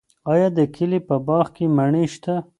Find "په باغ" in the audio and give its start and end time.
1.07-1.45